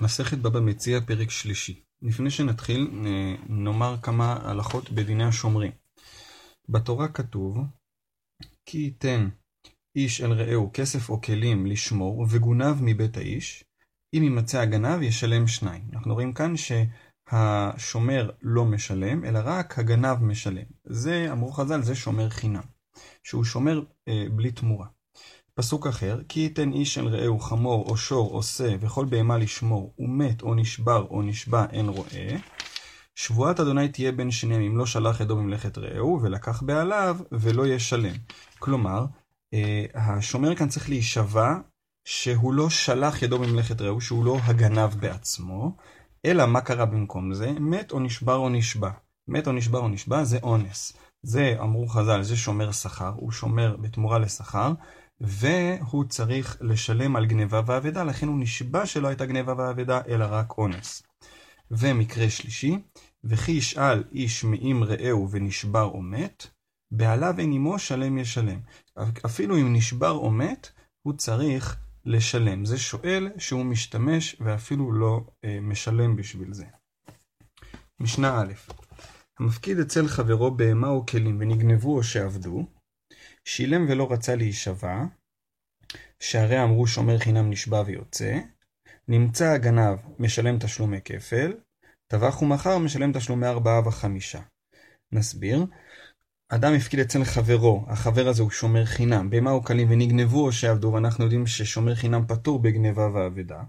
מסכת 0.00 0.38
בבא 0.38 0.60
מציע, 0.60 1.00
פרק 1.00 1.30
שלישי. 1.30 1.82
לפני 2.02 2.30
שנתחיל, 2.30 2.90
נאמר 3.48 3.96
כמה 4.02 4.38
הלכות 4.42 4.90
בדיני 4.90 5.24
השומרים. 5.24 5.72
בתורה 6.68 7.08
כתוב, 7.08 7.58
כי 8.66 8.78
ייתן 8.78 9.28
איש 9.96 10.20
אל 10.20 10.32
רעהו 10.32 10.70
כסף 10.74 11.08
או 11.08 11.20
כלים 11.20 11.66
לשמור, 11.66 12.26
וגונב 12.30 12.76
מבית 12.80 13.16
האיש, 13.16 13.64
אם 14.14 14.22
יימצא 14.22 14.60
הגנב 14.60 15.02
ישלם 15.02 15.46
שניים. 15.46 15.82
אנחנו 15.92 16.14
רואים 16.14 16.32
כאן 16.32 16.54
שהשומר 16.56 18.30
לא 18.42 18.64
משלם, 18.64 19.24
אלא 19.24 19.40
רק 19.44 19.78
הגנב 19.78 20.22
משלם. 20.22 20.66
זה, 20.84 21.28
אמרו 21.32 21.52
חז"ל, 21.52 21.82
זה 21.82 21.94
שומר 21.94 22.30
חינם, 22.30 22.62
שהוא 23.22 23.44
שומר 23.44 23.82
אה, 24.08 24.24
בלי 24.32 24.50
תמורה. 24.50 24.86
פסוק 25.58 25.86
אחר, 25.86 26.20
כי 26.28 26.40
ייתן 26.40 26.72
איש 26.72 26.98
אל 26.98 27.06
רעהו 27.06 27.38
חמור 27.38 27.88
או 27.88 27.96
שור 27.96 28.30
או 28.34 28.42
שא 28.42 28.76
וכל 28.80 29.04
בהמה 29.04 29.38
לשמור, 29.38 29.94
ומת 29.98 30.42
או 30.42 30.54
נשבר 30.54 31.06
או 31.10 31.22
נשבע 31.22 31.66
אין 31.72 31.88
רואה. 31.88 32.36
שבועת 33.14 33.60
אדוני 33.60 33.88
תהיה 33.88 34.12
בין 34.12 34.30
שניהם 34.30 34.62
אם 34.62 34.78
לא 34.78 34.86
שלח 34.86 35.20
ידו 35.20 35.36
ממלאכת 35.36 35.78
רעהו, 35.78 36.20
ולקח 36.22 36.62
בעליו 36.62 37.16
ולא 37.32 37.66
ישלם. 37.66 38.14
כלומר, 38.58 39.06
אה, 39.54 39.84
השומר 39.94 40.54
כאן 40.54 40.68
צריך 40.68 40.88
להישבע 40.88 41.54
שהוא 42.04 42.54
לא 42.54 42.70
שלח 42.70 43.22
ידו 43.22 43.38
ממלאכת 43.38 43.80
רעהו, 43.80 44.00
שהוא 44.00 44.24
לא 44.24 44.38
הגנב 44.44 44.94
בעצמו, 45.00 45.76
אלא 46.26 46.46
מה 46.46 46.60
קרה 46.60 46.84
במקום 46.84 47.34
זה? 47.34 47.52
מת 47.52 47.92
או 47.92 48.00
נשבר 48.00 48.36
או 48.36 48.48
נשבע. 48.48 48.90
מת 49.28 49.46
או 49.46 49.52
נשבר 49.52 49.78
או 49.78 49.88
נשבע 49.88 50.24
זה 50.24 50.38
אונס. 50.42 50.92
זה, 51.22 51.56
אמרו 51.60 51.88
חז"ל, 51.88 52.22
זה 52.22 52.36
שומר 52.36 52.72
שכר, 52.72 53.12
הוא 53.16 53.32
שומר 53.32 53.76
בתמורה 53.80 54.18
לשכר, 54.18 54.72
והוא 55.20 56.04
צריך 56.04 56.56
לשלם 56.60 57.16
על 57.16 57.26
גניבה 57.26 57.60
ואבדה, 57.66 58.04
לכן 58.04 58.28
הוא 58.28 58.40
נשבע 58.40 58.86
שלא 58.86 59.08
הייתה 59.08 59.26
גניבה 59.26 59.54
ואבדה, 59.58 60.00
אלא 60.08 60.26
רק 60.30 60.58
אונס. 60.58 61.02
ומקרה 61.70 62.30
שלישי, 62.30 62.78
וכי 63.24 63.52
ישאל 63.52 64.04
איש 64.12 64.44
מאם 64.44 64.84
רעהו 64.84 65.30
ונשבר 65.30 65.84
או 65.84 66.02
מת, 66.02 66.46
בעליו 66.90 67.34
אין 67.38 67.52
עמו 67.52 67.78
שלם 67.78 68.18
ישלם. 68.18 68.60
אפילו 69.26 69.56
אם 69.56 69.72
נשבר 69.72 70.10
או 70.10 70.30
מת, 70.30 70.70
הוא 71.02 71.14
צריך 71.14 71.76
לשלם. 72.04 72.64
זה 72.64 72.78
שואל 72.78 73.28
שהוא 73.38 73.64
משתמש 73.64 74.36
ואפילו 74.40 74.92
לא 74.92 75.20
אה, 75.44 75.58
משלם 75.62 76.16
בשביל 76.16 76.52
זה. 76.52 76.64
משנה 78.00 78.40
א' 78.40 78.52
המפקיד 79.40 79.78
אצל 79.78 80.08
חברו 80.08 80.56
בהמה 80.56 80.88
או 80.88 81.06
כלים 81.06 81.36
ונגנבו 81.40 81.96
או 81.96 82.02
שעבדו, 82.02 82.66
שילם 83.48 83.86
ולא 83.88 84.12
רצה 84.12 84.36
להישבע, 84.36 85.04
שהרי 86.20 86.62
אמרו 86.62 86.86
שומר 86.86 87.18
חינם 87.18 87.50
נשבע 87.50 87.82
ויוצא, 87.86 88.38
נמצא 89.08 89.44
הגנב 89.44 89.98
משלם 90.18 90.58
תשלומי 90.58 91.00
כפל, 91.04 91.52
טבח 92.06 92.42
ומכר 92.42 92.78
משלם 92.78 93.12
תשלומי 93.12 93.46
ארבעה 93.46 93.88
וחמישה. 93.88 94.40
נסביר, 95.12 95.66
אדם 96.48 96.72
הפקיד 96.74 97.00
אצל 97.00 97.24
חברו, 97.24 97.84
החבר 97.88 98.28
הזה 98.28 98.42
הוא 98.42 98.50
שומר 98.50 98.84
חינם, 98.84 99.30
בהמה 99.30 99.50
או 99.50 99.64
כלים 99.64 99.90
ונגנבו 99.90 100.46
או 100.46 100.52
שעבדו, 100.52 100.92
ואנחנו 100.92 101.24
יודעים 101.24 101.46
ששומר 101.46 101.94
חינם 101.94 102.26
פטור 102.26 102.62
בגניבה 102.62 103.08
ואבדה. 103.14 103.62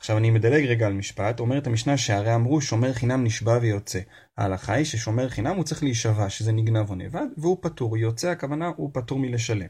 עכשיו 0.00 0.18
אני 0.18 0.30
מדלג 0.30 0.66
רגע 0.66 0.86
על 0.86 0.92
משפט, 0.92 1.40
אומרת 1.40 1.66
המשנה 1.66 1.96
שהרי 1.96 2.34
אמרו 2.34 2.60
שומר 2.60 2.92
חינם 2.92 3.24
נשבע 3.24 3.58
ויוצא. 3.62 4.00
ההלכה 4.38 4.72
היא 4.72 4.84
ששומר 4.84 5.28
חינם 5.28 5.56
הוא 5.56 5.64
צריך 5.64 5.82
להישבע 5.82 6.30
שזה 6.30 6.52
נגנב 6.52 6.90
או 6.90 6.94
נאבד, 6.94 7.26
והוא 7.36 7.58
פטור, 7.62 7.96
יוצא 7.96 8.30
הכוונה 8.30 8.70
הוא 8.76 8.90
פטור 8.94 9.18
מלשלם. 9.18 9.66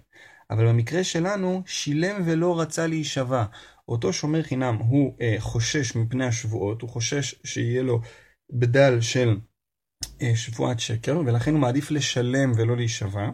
אבל 0.51 0.69
במקרה 0.69 1.05
שלנו, 1.05 1.63
שילם 1.67 2.23
ולא 2.25 2.61
רצה 2.61 2.87
להישבע. 2.87 3.45
אותו 3.89 4.13
שומר 4.13 4.43
חינם 4.43 4.77
הוא 4.77 5.17
אה, 5.21 5.37
חושש 5.39 5.97
מפני 5.97 6.27
השבועות, 6.27 6.83
הוא 6.83 6.91
חושש 6.91 7.35
שיהיה 7.45 7.83
לו 7.83 8.01
בדל 8.53 9.01
של 9.01 9.39
אה, 10.23 10.37
שבועת 10.37 10.81
שקר, 10.81 11.19
ולכן 11.27 11.53
הוא 11.53 11.61
מעדיף 11.61 11.91
לשלם 11.91 12.53
ולא 12.57 12.77
להישבע. 12.77 13.31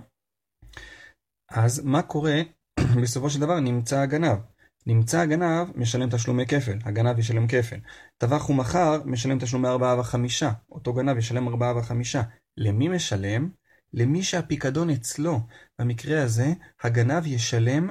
אז 1.50 1.84
מה 1.84 2.02
קורה? 2.02 2.40
בסופו 3.02 3.30
של 3.30 3.40
דבר 3.40 3.60
נמצא 3.60 3.98
הגנב. 4.00 4.38
נמצא 4.86 5.20
הגנב, 5.20 5.68
משלם 5.74 6.10
תשלומי 6.10 6.46
כפל, 6.46 6.78
הגנב 6.84 7.18
ישלם 7.18 7.46
כפל. 7.46 7.76
טבח 8.18 8.50
ומכר, 8.50 9.00
משלם 9.04 9.38
תשלומי 9.38 9.68
ארבעה 9.68 10.00
וחמישה. 10.00 10.52
אותו 10.70 10.92
גנב 10.92 11.18
ישלם 11.18 11.48
ארבעה 11.48 11.78
וחמישה. 11.78 12.22
למי 12.56 12.88
משלם? 12.88 13.48
למי 13.92 14.22
שהפיקדון 14.22 14.90
אצלו. 14.90 15.40
במקרה 15.78 16.22
הזה, 16.22 16.52
הגנב 16.82 17.26
ישלם 17.26 17.90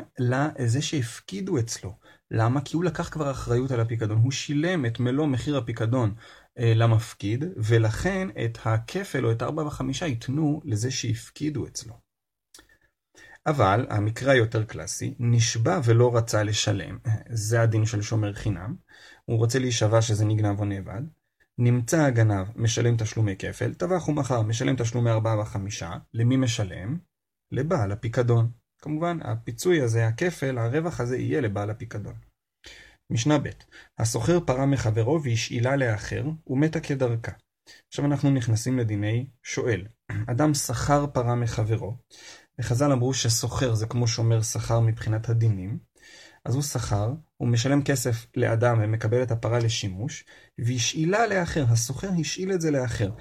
לזה 0.59 0.81
שהפקידו 0.81 1.59
אצלו. 1.59 1.94
למה? 2.31 2.61
כי 2.61 2.75
הוא 2.75 2.84
לקח 2.84 3.09
כבר 3.09 3.31
אחריות 3.31 3.72
על 3.72 3.79
הפיקדון. 3.79 4.17
הוא 4.17 4.31
שילם 4.31 4.85
את 4.85 5.00
מלוא 5.00 5.28
מחיר 5.28 5.57
הפיקדון 5.57 6.13
אה, 6.59 6.73
למפקיד, 6.75 7.44
ולכן 7.57 8.28
את 8.45 8.57
הכפל 8.66 9.25
או 9.25 9.31
את 9.31 9.44
ארבע 9.44 9.63
וחמישה 9.63 10.05
ייתנו 10.05 10.61
לזה 10.66 10.91
שהפקידו 10.91 11.67
אצלו. 11.67 12.04
אבל 13.47 13.88
המקרה 13.89 14.33
היותר 14.33 14.63
קלאסי, 14.63 15.13
נשבע 15.19 15.79
ולא 15.83 16.17
רצה 16.17 16.44
לשלם, 16.44 16.97
זה 17.29 17.61
הדין 17.61 17.85
של 17.85 18.01
שומר 18.01 18.33
חינם, 18.33 18.75
הוא 19.25 19.38
רוצה 19.38 19.59
להישבע 19.59 20.01
שזה 20.01 20.25
נגנב 20.25 20.59
או 20.59 20.66
נאבד, 20.66 21.01
נמצא 21.57 22.01
הגנב, 22.01 22.47
משלם 22.55 22.97
תשלומי 22.97 23.35
כפל, 23.39 23.73
טבח 23.73 24.07
ומכר, 24.07 24.41
משלם 24.41 24.75
תשלומי 24.75 25.09
ארבעה 25.09 25.39
וחמישה, 25.39 25.91
למי 26.13 26.38
משלם? 26.38 26.97
לבעל 27.51 27.91
הפיקדון. 27.91 28.51
כמובן, 28.81 29.17
הפיצוי 29.22 29.81
הזה, 29.81 30.07
הכפל, 30.07 30.57
הרווח 30.57 31.00
הזה 31.00 31.17
יהיה 31.17 31.41
לבעל 31.41 31.69
הפיקדון. 31.69 32.13
משנה 33.09 33.38
ב' 33.38 33.50
הסוחר 34.00 34.39
פרה 34.39 34.66
מחברו 34.66 35.23
והשאילה 35.23 35.75
לאחר, 35.75 36.25
ומתה 36.47 36.79
כדרכה. 36.79 37.31
עכשיו 37.88 38.05
אנחנו 38.05 38.31
נכנסים 38.31 38.79
לדיני 38.79 39.28
שואל. 39.44 39.88
אדם 40.31 40.53
שכר 40.53 41.07
פרה 41.07 41.35
מחברו, 41.35 41.97
וחז"ל 42.59 42.91
אמרו 42.91 43.13
שסוחר 43.13 43.73
זה 43.73 43.85
כמו 43.85 44.07
שומר 44.07 44.41
שכר 44.41 44.79
מבחינת 44.79 45.29
הדינים, 45.29 45.79
אז 46.45 46.55
הוא 46.55 46.63
שכר, 46.63 47.13
הוא 47.38 47.47
משלם 47.47 47.83
כסף 47.83 48.25
לאדם 48.35 48.79
ומקבל 48.81 49.23
את 49.23 49.31
הפרה 49.31 49.59
לשימוש, 49.59 50.25
והשאילה 50.57 51.27
לאחר, 51.27 51.66
הסוחר 51.69 52.09
השאיל 52.19 52.51
את 52.51 52.61
זה 52.61 52.71
לאחר. 52.71 53.11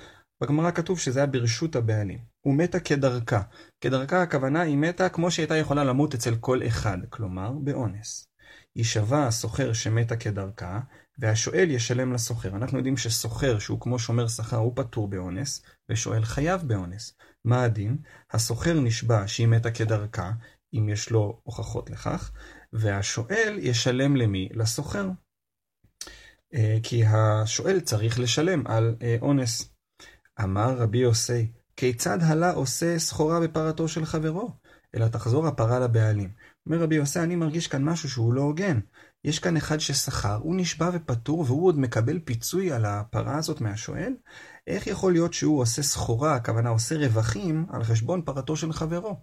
בגמרא 0.41 0.71
כתוב 0.71 0.99
שזה 0.99 1.19
היה 1.19 1.27
ברשות 1.27 1.77
הבעלים. 1.77 2.19
הוא 2.41 2.55
מתה 2.55 2.81
כדרכה. 2.81 3.43
כדרכה 3.81 4.23
הכוונה 4.23 4.61
היא 4.61 4.77
מתה 4.77 5.09
כמו 5.09 5.31
שהייתה 5.31 5.57
יכולה 5.57 5.85
למות 5.85 6.15
אצל 6.15 6.37
כל 6.37 6.67
אחד, 6.67 6.99
כלומר 7.11 7.53
באונס. 7.53 8.29
יישבע 8.77 9.27
הסוחר 9.27 9.73
שמתה 9.73 10.17
כדרכה, 10.17 10.81
והשואל 11.19 11.71
ישלם 11.71 12.13
לסוחר. 12.13 12.57
אנחנו 12.57 12.79
יודעים 12.79 12.97
שסוחר 12.97 13.59
שהוא 13.59 13.81
כמו 13.81 13.99
שומר 13.99 14.29
שכר 14.29 14.57
הוא 14.57 14.73
פטור 14.77 15.09
באונס, 15.09 15.63
ושואל 15.89 16.25
חייב 16.25 16.63
באונס. 16.63 17.17
מה 17.45 17.63
הדין? 17.63 17.97
הסוחר 18.33 18.81
נשבע 18.81 19.23
שהיא 19.27 19.49
מתה 19.49 19.71
כדרכה, 19.71 20.33
אם 20.75 20.89
יש 20.89 21.11
לו 21.11 21.41
הוכחות 21.43 21.91
לכך, 21.91 22.33
והשואל 22.73 23.59
ישלם 23.61 24.17
למי? 24.17 24.49
לסוחר. 24.53 25.09
אה, 26.55 26.79
כי 26.83 27.05
השואל 27.05 27.81
צריך 27.81 28.19
לשלם 28.19 28.67
על 28.67 28.97
אה, 29.03 29.17
אונס. 29.23 29.75
אמר 30.45 30.77
רבי 30.79 30.99
יוסי, 30.99 31.53
כיצד 31.77 32.19
הלה 32.23 32.53
עושה 32.53 32.99
סחורה 32.99 33.41
בפרתו 33.41 33.89
של 33.89 34.05
חברו? 34.05 34.51
אלא 34.95 35.09
תחזור 35.09 35.47
הפרה 35.47 35.79
לבעלים. 35.79 36.31
אומר 36.67 36.83
רבי 36.83 36.95
יוסי, 36.95 37.21
אני 37.21 37.37
מרגיש 37.37 37.67
כאן 37.67 37.85
משהו 37.85 38.11
שהוא 38.11 38.35
לא 38.35 38.41
הוגן. 38.41 38.81
יש 39.25 39.39
כאן 39.39 39.57
אחד 39.57 39.79
ששכר, 39.79 40.35
הוא 40.35 40.57
נשבע 40.57 40.91
ופטור, 40.93 41.41
והוא 41.41 41.67
עוד 41.67 41.79
מקבל 41.79 42.19
פיצוי 42.19 42.73
על 42.73 42.85
הפרה 42.85 43.37
הזאת 43.37 43.61
מהשואל? 43.61 44.15
איך 44.67 44.87
יכול 44.87 45.13
להיות 45.13 45.35
שהוא 45.35 45.61
עושה 45.61 45.83
סחורה, 45.83 46.35
הכוונה 46.35 46.69
עושה 46.69 46.97
רווחים, 46.97 47.67
על 47.71 47.85
חשבון 47.85 48.23
פרתו 48.23 48.57
של 48.57 48.73
חברו? 48.73 49.21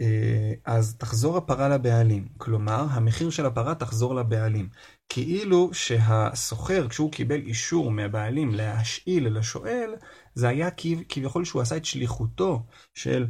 אה, 0.00 0.52
אז 0.64 0.96
תחזור 0.98 1.36
הפרה 1.36 1.68
לבעלים, 1.68 2.28
כלומר 2.36 2.86
המחיר 2.90 3.30
של 3.30 3.46
הפרה 3.46 3.74
תחזור 3.74 4.14
לבעלים. 4.14 4.68
כאילו 5.08 5.70
שהסוחר, 5.72 6.88
כשהוא 6.88 7.12
קיבל 7.12 7.40
אישור 7.40 7.90
מהבעלים 7.90 8.54
להשאיל 8.54 9.38
לשואל, 9.38 9.94
זה 10.34 10.48
היה 10.48 10.68
כביכול 11.08 11.44
שהוא 11.44 11.62
עשה 11.62 11.76
את 11.76 11.84
שליחותו 11.84 12.66
של 12.94 13.26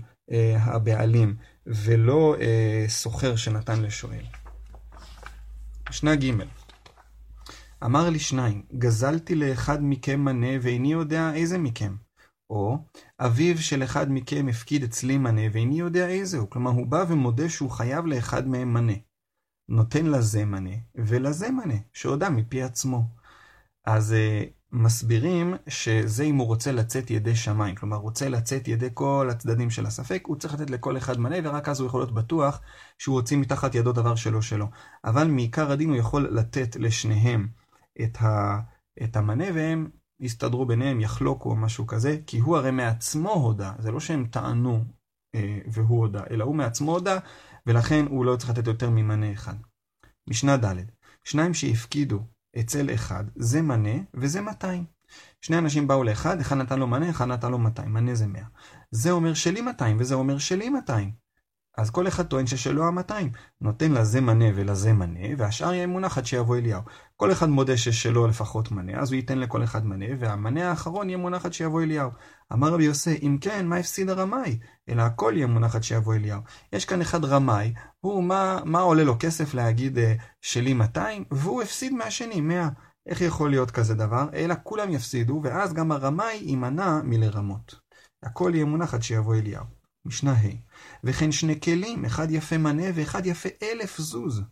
הבעלים, 0.57 1.37
ולא 1.67 2.37
אה, 2.41 2.85
סוחר 2.89 3.37
שנתן 3.37 3.83
לשואל. 3.83 4.25
משנה 5.91 6.17
ג' 6.17 6.33
אמר 7.85 8.11
לי 8.11 8.19
שניים, 8.19 8.63
גזלתי 8.79 9.35
לאחד 9.35 9.79
מכם 9.83 10.21
מנה 10.21 10.57
ואיני 10.63 10.93
יודע 10.93 11.35
איזה 11.35 11.59
מכם. 11.59 11.97
או, 12.51 12.79
אביו 13.21 13.59
של 13.59 13.83
אחד 13.83 14.07
מכם 14.11 14.49
הפקיד 14.49 14.83
אצלי 14.83 15.19
מנה 15.19 15.41
ואיני 15.53 15.79
יודע 15.79 16.09
איזהו. 16.09 16.51
כלומר, 16.51 16.71
הוא 16.71 16.87
בא 16.87 17.05
ומודה 17.09 17.49
שהוא 17.49 17.71
חייב 17.71 18.07
לאחד 18.07 18.49
מהם 18.49 18.75
מנה. 18.75 18.93
נותן 19.69 20.07
לזה 20.07 20.45
מנה 20.45 20.77
ולזה 20.95 21.51
מנה, 21.51 21.75
שהודה 21.93 22.31
מפי 22.31 22.63
עצמו. 22.63 23.03
אז 23.87 24.15
uh, 24.15 24.58
מסבירים 24.73 25.55
שזה 25.69 26.25
אם 26.25 26.37
הוא 26.37 26.47
רוצה 26.47 26.73
לצאת 26.73 27.11
ידי 27.11 27.37
שמיים, 27.37 27.75
כלומר 27.75 27.97
רוצה 27.97 28.29
לצאת 28.29 28.69
ידי 28.69 28.89
כל 28.95 29.29
הצדדים 29.31 29.71
של 29.71 29.87
הספק, 29.87 30.23
הוא 30.27 30.37
צריך 30.37 30.55
לתת 30.55 30.71
לכל 30.71 30.97
אחד 30.97 31.21
מנה 31.21 31.37
ורק 31.45 31.69
אז 31.69 31.81
הוא 31.81 31.87
יכול 31.87 32.01
להיות 32.01 32.15
בטוח 32.15 32.61
שהוא 32.99 33.15
הוציא 33.15 33.37
מתחת 33.37 33.75
ידו 33.75 33.93
דבר 33.93 34.15
שלו 34.15 34.43
שלו. 34.43 34.67
אבל 35.05 35.29
מעיקר 35.29 35.73
הדין 35.73 35.89
הוא 35.89 35.97
יכול 35.97 36.29
לתת 36.31 36.77
לשניהם 36.77 37.49
את, 38.03 38.17
ה, 38.21 38.61
את 39.03 39.17
המנה 39.17 39.45
והם 39.55 39.91
יסתדרו 40.21 40.67
ביניהם, 40.67 41.01
יחלוקו 41.01 41.51
או 41.51 41.57
משהו 41.57 41.87
כזה, 41.87 42.19
כי 42.27 42.39
הוא 42.39 42.57
הרי 42.57 42.71
מעצמו 42.71 43.33
הודה, 43.33 43.73
זה 43.79 43.91
לא 43.91 44.01
שהם 44.01 44.27
טענו 44.27 44.85
אה, 45.35 45.59
והוא 45.67 45.99
הודה, 45.99 46.23
אלא 46.31 46.45
הוא 46.45 46.57
מעצמו 46.57 46.93
הודה, 46.93 47.19
ולכן 47.67 48.05
הוא 48.09 48.25
לא 48.25 48.37
צריך 48.37 48.51
לתת 48.51 48.67
יותר 48.67 48.91
ממנה 48.91 49.33
אחד. 49.33 49.55
משנה 50.29 50.57
ד' 50.57 50.77
שניים 51.25 51.55
שהפקידו 51.55 52.21
אצל 52.61 52.95
אחד, 52.95 53.25
זה 53.37 53.63
מנה 53.63 53.99
וזה 54.15 54.41
200. 54.41 54.85
שני 55.41 55.59
אנשים 55.59 55.89
באו 55.89 56.05
לאחד, 56.05 56.41
אחד 56.41 56.57
נתן 56.57 56.79
לו 56.79 56.87
מנה, 56.87 57.11
אחד 57.11 57.25
נתן 57.25 57.51
לו 57.51 57.59
200, 57.59 57.93
מנה 57.93 58.15
זה 58.15 58.27
100. 58.27 58.43
זה 58.91 59.11
אומר 59.11 59.35
שלי 59.35 59.61
200 59.61 59.97
וזה 60.01 60.15
אומר 60.15 60.39
שלי 60.39 60.69
200. 60.69 61.28
אז 61.79 61.91
כל 61.91 62.09
אחד 62.09 62.27
טוען 62.27 62.47
ששלו 62.47 62.85
ה-200. 62.85 63.13
נותן 63.61 63.93
לזה 63.93 64.21
מנה 64.21 64.45
ולזה 64.55 64.93
מנה, 64.93 65.29
והשאר 65.39 65.75
יהיה 65.75 65.87
מונח 65.87 66.19
עד 66.19 66.27
שיבוא 66.27 66.57
אליהו. 66.57 66.83
כל 67.17 67.33
אחד 67.33 67.49
מודה 67.49 67.77
ששלו 67.77 68.27
לפחות 68.27 68.71
מנה, 68.71 69.01
אז 69.01 69.13
הוא 69.13 69.17
ייתן 69.17 69.39
לכל 69.39 69.65
אחד 69.65 69.87
מנה, 69.87 70.07
והמנה 70.19 70.71
האחרון 70.71 71.09
יהיה 71.09 71.19
מונח 71.19 71.45
עד 71.45 71.53
שיבוא 71.53 71.83
אליהו. 71.83 72.11
אמר 72.53 72.69
רבי 72.69 72.85
יוסי, 72.85 73.19
אם 73.23 73.39
כן, 73.41 73.67
מה 73.67 73.77
הפסיד 73.77 74.11
הרמאי? 74.11 74.59
אלא 74.89 75.03
הכל 75.03 75.33
יהיה 75.37 75.47
מונח 75.47 75.77
עד 75.77 75.83
שיבוא 75.83 76.15
אליהו. 76.15 76.41
יש 76.73 76.85
כאן 76.85 77.01
אחד 77.01 77.25
רמאי, 77.25 77.75
הוא, 78.01 78.25
מה, 78.25 78.59
מה 78.65 78.81
עולה 78.81 79.05
לו 79.05 79.17
כסף 79.19 79.55
להגיד 79.55 79.99
uh, 79.99 80.01
שלי 80.41 80.75
200, 80.75 81.25
והוא 81.31 81.63
הפסיד 81.63 81.93
מהשני 81.93 82.41
100. 82.41 82.69
איך 83.07 83.21
יכול 83.21 83.51
להיות 83.51 83.71
כזה 83.71 83.95
דבר? 83.95 84.29
אלא 84.35 84.55
כולם 84.63 84.91
יפסידו, 84.91 85.41
ואז 85.45 85.73
גם 85.75 85.93
הרמאי 85.93 86.35
יימנע 86.43 87.01
מלרמות. 87.05 87.75
הכל 88.23 88.51
יהיה 88.55 88.65
מונח 88.65 88.95
עד 88.95 89.03
שיבוא 89.03 89.35
אליהו. 89.35 89.78
משנה 90.09 90.33
ה' 90.33 90.49
וכן 91.05 91.33
שני 91.33 91.61
כלים, 91.61 92.05
אחד 92.05 92.31
יפה 92.31 92.59
מנה 92.59 92.87
ואחד 92.95 93.27
יפה 93.27 93.49
אלף 93.63 93.99
זוז. 93.99 94.43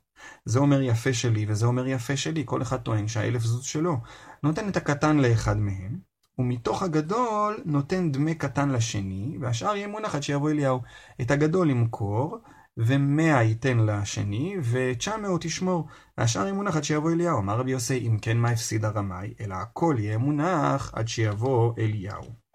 זה 0.45 0.59
אומר 0.59 0.83
יפה 0.83 1.13
שלי 1.13 1.47
וזה 1.49 1.67
אומר 1.67 1.87
יפה 1.87 2.17
שלי, 2.17 2.43
כל 2.47 2.63
אחד 2.63 2.77
טוען 2.77 3.09
שהאלף 3.09 3.43
זוז 3.43 3.65
שלו. 3.65 3.97
נותן 4.43 4.69
את 4.69 4.77
הקטן 4.77 5.17
לאחד 5.17 5.57
מהם, 5.57 5.99
ומתוך 6.39 6.83
הגדול 6.83 7.57
נותן 7.65 8.13
דמי 8.13 8.35
קטן 8.35 8.71
לשני, 8.71 9.39
והשאר 9.41 9.77
יהיה 9.77 9.89
מונח 9.89 10.15
עד 10.15 10.23
שיבוא 10.23 10.51
אליהו. 10.51 10.81
את 11.21 11.31
הגדול 11.31 11.69
למכור, 11.71 12.39
ומאה 12.77 13.43
ייתן 13.43 13.79
לשני, 13.79 14.57
ותשע 14.63 15.17
מאות 15.17 15.45
ישמור. 15.45 15.87
והשאר 16.19 16.43
יהיה 16.43 16.53
מונח 16.53 16.77
עד 16.77 16.85
שיבוא 16.85 17.11
אליהו. 17.11 17.39
אמר 17.39 17.59
רבי 17.59 17.71
יוסי, 17.71 17.99
אם 18.09 18.19
כן 18.23 18.37
מה 18.37 18.51
הפסיד 18.51 18.85
הרמאי, 18.85 19.35
אלא 19.41 19.55
הכל 19.55 19.97
יהיה 19.99 20.19
מונח 20.19 20.93
עד 20.95 21.09
שיבוא 21.09 21.73
אליהו. 21.79 22.46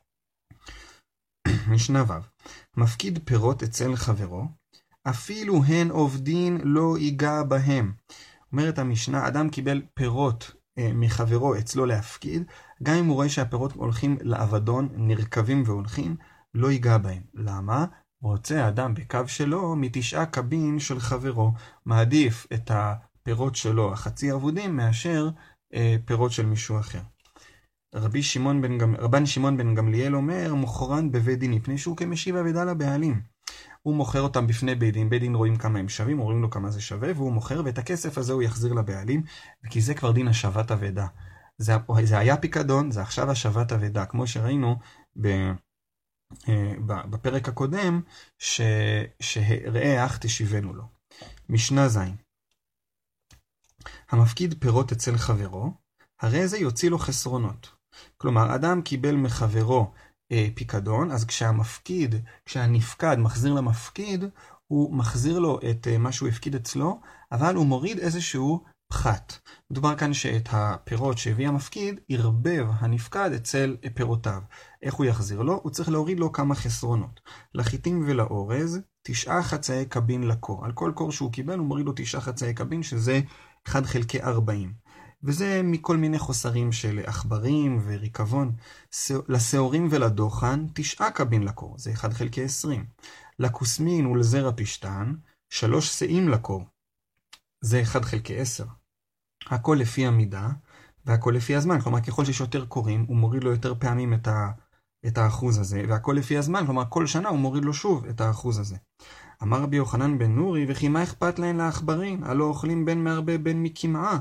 משנה 1.68 2.04
ו' 2.08 2.14
מפקיד 2.78 3.20
פירות 3.26 3.64
אצל 3.64 3.96
חברו, 3.96 4.46
אפילו 5.04 5.64
הן 5.64 5.90
עובדין 5.90 6.62
לא 6.64 6.98
ייגע 6.98 7.44
בהם. 7.44 7.94
אומרת 8.52 8.80
המשנה, 8.80 9.28
אדם 9.28 9.50
קיבל 9.50 9.82
פירות 9.94 10.52
אה, 10.78 10.92
מחברו 10.94 11.56
אצלו 11.56 11.86
להפקיד, 11.86 12.44
גם 12.84 12.96
אם 12.96 13.06
הוא 13.06 13.16
רואה 13.16 13.30
שהפירות 13.30 13.74
הולכים 13.74 14.18
לאבדון, 14.22 14.90
נרקבים 14.94 15.64
והולכים, 15.66 16.16
לא 16.54 16.72
ייגע 16.72 16.98
בהם. 16.98 17.24
למה? 17.34 17.86
רוצה 18.22 18.66
האדם 18.66 18.94
בקו 18.94 19.28
שלו 19.28 19.76
מתשעה 19.76 20.26
קבין 20.26 20.80
של 20.80 21.00
חברו, 21.00 21.54
מעדיף 21.86 22.48
את 22.54 22.72
הפירות 22.74 23.56
שלו, 23.56 23.94
החצי 23.94 24.32
אבודים, 24.34 24.78
מאשר 24.78 25.30
אה, 25.74 25.96
פירות 26.06 26.32
של 26.32 26.46
מישהו 26.46 26.80
אחר. 26.80 27.02
רבי 27.96 28.24
שמעון 28.24 28.62
בן. 28.62 28.96
רבן 28.96 29.26
שמעון 29.26 29.58
בן 29.58 29.76
גמליאל 29.76 30.16
אומר, 30.16 30.54
מוכרן 30.56 31.12
בבית 31.12 31.40
דין, 31.40 31.52
מפני 31.52 31.78
שהוא 31.78 31.98
כמשיב 31.98 32.36
אבדה 32.36 32.64
לבעלים. 32.64 33.22
הוא 33.82 33.96
מוכר 33.96 34.22
אותם 34.22 34.48
בפני 34.48 34.76
בית 34.76 34.94
דין, 34.94 35.10
בית 35.10 35.22
דין 35.22 35.36
רואים 35.36 35.56
כמה 35.56 35.80
הם 35.80 35.90
שווים, 35.90 36.20
אומרים 36.20 36.42
לו 36.42 36.50
כמה 36.50 36.72
זה 36.72 36.82
שווה, 36.82 37.12
והוא 37.16 37.32
מוכר, 37.32 37.62
ואת 37.66 37.78
הכסף 37.78 38.18
הזה 38.18 38.34
הוא 38.34 38.42
יחזיר 38.42 38.74
לבעלים, 38.74 39.24
כי 39.70 39.82
זה 39.82 39.94
כבר 39.94 40.12
דין 40.12 40.28
השבת 40.28 40.72
אבדה. 40.72 41.08
זה, 41.58 41.74
זה 42.04 42.18
היה 42.18 42.38
פיקדון, 42.38 42.92
זה 42.92 43.02
עכשיו 43.02 43.32
השבת 43.32 43.72
אבדה, 43.72 44.06
כמו 44.06 44.28
שראינו 44.28 44.76
ב, 45.22 45.28
אה, 46.50 46.74
בפרק 47.10 47.48
הקודם, 47.48 48.02
ש, 48.40 48.62
שראה 49.20 50.06
אך 50.06 50.18
תשיבנו 50.18 50.74
לו. 50.74 50.84
משנה 51.50 51.90
ז' 51.90 52.00
המפקיד 54.10 54.56
פירות 54.60 54.92
אצל 54.92 55.18
חברו, 55.18 55.74
הרי 56.20 56.48
זה 56.48 56.58
יוציא 56.58 56.90
לו 56.90 56.98
חסרונות. 56.98 57.81
כלומר, 58.18 58.56
אדם 58.56 58.82
קיבל 58.82 59.16
מחברו 59.16 59.92
אה, 60.32 60.48
פיקדון, 60.56 61.12
אז 61.12 61.26
כשהמפקיד, 61.26 62.16
כשהנפקד 62.46 63.16
מחזיר 63.16 63.54
למפקיד, 63.54 64.26
הוא 64.68 64.94
מחזיר 64.94 65.40
לו 65.40 65.60
את 65.70 65.88
אה, 65.88 65.98
מה 65.98 66.12
שהוא 66.12 66.30
הפקיד 66.30 66.56
אצלו, 66.56 67.00
אבל 67.32 67.56
הוא 67.56 67.66
מוריד 67.66 68.00
איזשהו 68.00 68.64
פחת. 68.92 69.34
מדובר 69.72 69.96
כאן 69.96 70.14
שאת 70.14 70.50
הפירות 70.52 71.18
שהביא 71.18 71.48
המפקיד, 71.48 72.00
ערבב 72.10 72.68
הנפקד 72.80 73.32
אצל 73.36 73.78
פירותיו. 73.94 74.42
איך 74.84 74.94
הוא 74.94 75.06
יחזיר 75.06 75.42
לו? 75.42 75.60
הוא 75.64 75.72
צריך 75.72 75.90
להוריד 75.90 76.20
לו 76.20 76.32
כמה 76.32 76.56
חסרונות. 76.56 77.20
לחיטים 77.54 78.04
ולאורז, 78.08 78.80
תשעה 79.04 79.44
חצאי 79.44 79.86
קבין 79.86 80.24
לקור. 80.28 80.66
על 80.66 80.72
כל 80.72 80.92
קור 80.96 81.12
שהוא 81.12 81.32
קיבל 81.32 81.58
הוא 81.58 81.68
מוריד 81.68 81.86
לו 81.86 81.94
תשעה 81.96 82.22
חצאי 82.22 82.54
קבין, 82.54 82.84
שזה 82.84 83.22
1 83.68 83.86
חלקי 83.86 84.22
40. 84.22 84.74
וזה 85.24 85.62
מכל 85.64 85.98
מיני 85.98 86.20
חוסרים 86.20 86.72
של 86.72 87.00
עכברים 87.06 87.82
וריקבון. 87.86 88.56
לשעורים 89.28 89.88
ולדוחן, 89.92 90.66
תשעה 90.74 91.12
קבין 91.12 91.44
לקור, 91.44 91.76
זה 91.78 91.92
1 91.92 92.14
חלקי 92.14 92.44
20. 92.44 92.86
לכוסמין 93.40 94.06
ולזרע 94.06 94.52
פשטן, 94.56 95.14
שלוש 95.50 95.90
שאים 96.00 96.30
לקור, 96.30 96.64
זה 97.62 97.82
1 97.82 98.06
חלקי 98.06 98.40
10. 98.40 98.66
הכל 99.46 99.78
לפי 99.80 100.06
המידה, 100.06 100.50
והכל 101.06 101.34
לפי 101.36 101.56
הזמן. 101.56 101.82
כלומר, 101.82 102.02
ככל 102.02 102.26
שיש 102.26 102.40
יותר 102.40 102.66
קוראים, 102.66 103.06
הוא 103.08 103.18
מוריד 103.18 103.44
לו 103.44 103.52
יותר 103.52 103.76
פעמים 103.80 104.14
את, 104.14 104.28
ה, 104.28 104.52
את 105.08 105.18
האחוז 105.18 105.58
הזה, 105.58 105.84
והכל 105.90 106.16
לפי 106.18 106.38
הזמן, 106.38 106.66
כלומר, 106.66 106.84
כל 106.90 107.08
שנה 107.08 107.30
הוא 107.30 107.40
מוריד 107.40 107.66
לו 107.66 107.74
שוב 107.74 108.06
את 108.06 108.22
האחוז 108.22 108.60
הזה. 108.60 108.76
אמר 109.44 109.62
רבי 109.62 109.78
יוחנן 109.78 110.18
בן 110.18 110.32
נורי, 110.32 110.66
וכי 110.68 110.88
מה 110.88 111.04
אכפת 111.04 111.40
להן 111.40 111.58
לעכברים? 111.58 112.24
הלא 112.24 112.44
אוכלים 112.44 112.86
בין 112.86 113.04
מהרבה 113.04 113.38
בין 113.38 113.64
מקמעה. 113.64 114.20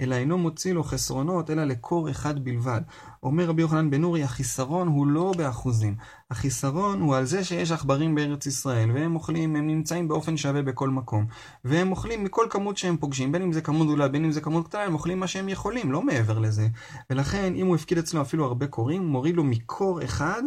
אלא 0.00 0.14
אינו 0.14 0.38
מוציא 0.38 0.72
לו 0.72 0.84
חסרונות, 0.84 1.50
אלא 1.50 1.64
לקור 1.64 2.10
אחד 2.10 2.44
בלבד. 2.44 2.80
אומר 3.22 3.44
רבי 3.44 3.62
יוחנן 3.62 3.90
בן 3.90 4.00
נורי, 4.00 4.22
החיסרון 4.22 4.88
הוא 4.88 5.06
לא 5.06 5.32
באחוזים. 5.36 5.96
החיסרון 6.30 7.00
הוא 7.00 7.16
על 7.16 7.24
זה 7.24 7.44
שיש 7.44 7.72
עכברים 7.72 8.14
בארץ 8.14 8.46
ישראל, 8.46 8.90
והם 8.92 9.14
אוכלים, 9.14 9.56
הם 9.56 9.66
נמצאים 9.66 10.08
באופן 10.08 10.36
שווה 10.36 10.62
בכל 10.62 10.88
מקום. 10.88 11.26
והם 11.64 11.90
אוכלים 11.90 12.24
מכל 12.24 12.46
כמות 12.50 12.76
שהם 12.76 12.96
פוגשים, 12.96 13.32
בין 13.32 13.42
אם 13.42 13.52
זה 13.52 13.60
כמות 13.60 13.86
גדולה, 13.86 14.08
בין 14.08 14.24
אם 14.24 14.32
זה 14.32 14.40
כמות 14.40 14.68
קטנה, 14.68 14.82
הם 14.82 14.94
אוכלים 14.94 15.20
מה 15.20 15.26
שהם 15.26 15.48
יכולים, 15.48 15.92
לא 15.92 16.02
מעבר 16.02 16.38
לזה. 16.38 16.68
ולכן, 17.10 17.54
אם 17.54 17.66
הוא 17.66 17.74
הפקיד 17.76 17.98
אצלו 17.98 18.22
אפילו 18.22 18.44
הרבה 18.44 18.66
קורים, 18.66 19.06
מוריד 19.06 19.36
לו 19.36 19.44
מקור 19.44 20.04
אחד 20.04 20.42